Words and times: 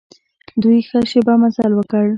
دوی 0.61 0.77
ښه 0.87 0.99
شېبه 1.09 1.33
مزل 1.41 1.71
وکړ. 1.75 2.05